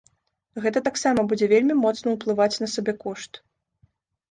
[0.63, 3.43] Гэта таксама будзе вельмі моцна ўплываць на сабекошт.